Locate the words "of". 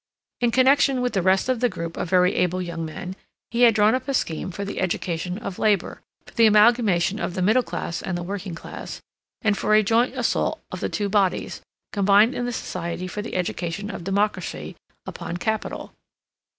1.47-1.59, 1.95-2.09, 5.37-5.59, 7.19-7.35, 10.71-10.79, 13.91-14.03